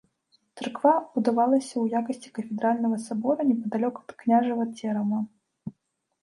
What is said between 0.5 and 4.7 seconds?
Царква будавалася ў якасці кафедральнага сабора непадалёк ад княжага